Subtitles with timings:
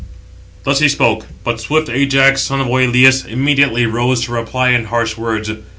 [0.63, 5.15] Thus he spoke; but swift Ajax, son of Oïleus, immediately rose to reply in harsh
[5.15, 5.51] words.